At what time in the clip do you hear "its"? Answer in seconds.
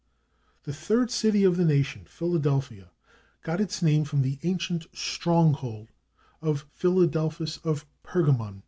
3.61-3.83